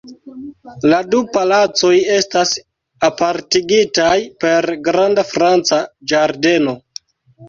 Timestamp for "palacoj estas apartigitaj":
1.33-4.15